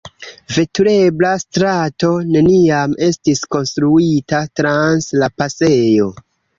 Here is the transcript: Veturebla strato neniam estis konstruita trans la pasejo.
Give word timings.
Veturebla 0.55 1.33
strato 1.43 2.09
neniam 2.37 2.97
estis 3.11 3.45
konstruita 3.55 4.45
trans 4.63 5.15
la 5.23 5.35
pasejo. 5.41 6.15